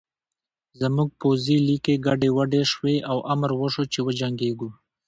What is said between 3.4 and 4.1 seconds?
وشو چې